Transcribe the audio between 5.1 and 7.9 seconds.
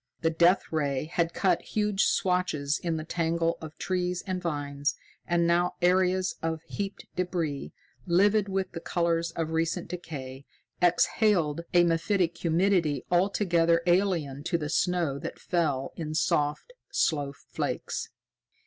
and now areas of heaped débris,